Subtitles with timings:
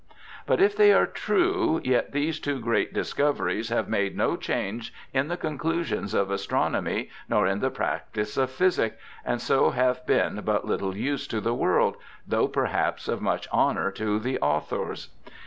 [0.47, 5.27] But if they are true, yet these two great discoveries have made no change in
[5.27, 10.65] the conclusions of Astronomy nor in the practice of Physic, and so have been but
[10.65, 15.09] little use to the world, though, perhaps, of much honour to the authors.'